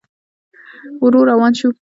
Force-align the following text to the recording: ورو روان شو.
ورو 1.03 1.19
روان 1.31 1.51
شو. 1.59 1.67